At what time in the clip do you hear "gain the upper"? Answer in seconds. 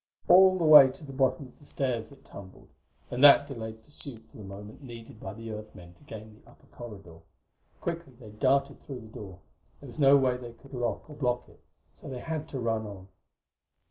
6.05-6.65